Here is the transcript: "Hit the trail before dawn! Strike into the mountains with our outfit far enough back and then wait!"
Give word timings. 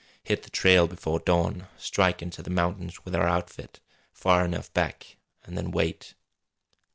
"Hit 0.23 0.41
the 0.41 0.49
trail 0.49 0.87
before 0.87 1.19
dawn! 1.19 1.67
Strike 1.77 2.23
into 2.23 2.41
the 2.41 2.49
mountains 2.49 3.05
with 3.05 3.13
our 3.13 3.27
outfit 3.27 3.79
far 4.11 4.43
enough 4.43 4.73
back 4.73 5.17
and 5.43 5.55
then 5.55 5.69
wait!" 5.69 6.15